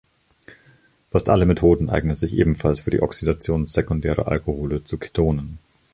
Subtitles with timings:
[1.11, 5.59] Fast alle Methoden eignen sich ebenfalls für die Oxidation sekundärer Alkohole zu Ketonen.